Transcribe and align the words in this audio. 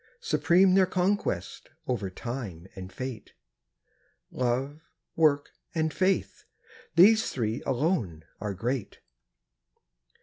Supreme 0.19 0.73
their 0.73 0.87
conquest, 0.87 1.69
over 1.87 2.09
Time 2.09 2.67
and 2.75 2.91
Fate. 2.91 3.33
Love, 4.31 4.81
Work, 5.15 5.51
and 5.75 5.93
Faith—these 5.93 7.29
three 7.29 7.61
alone 7.67 8.25
are 8.39 8.55
great. 8.55 8.97